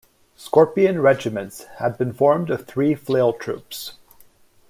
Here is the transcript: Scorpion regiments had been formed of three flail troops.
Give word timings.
Scorpion 0.35 0.99
regiments 0.99 1.65
had 1.77 1.95
been 1.99 2.11
formed 2.11 2.49
of 2.49 2.65
three 2.65 2.95
flail 2.95 3.33
troops. 3.33 3.99